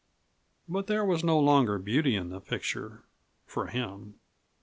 But 0.67 0.87
there 0.87 1.05
was 1.05 1.23
no 1.23 1.37
longer 1.37 1.77
beauty 1.77 2.15
in 2.15 2.29
the 2.29 2.41
picture 2.41 3.03
for 3.45 3.67
him. 3.67 4.19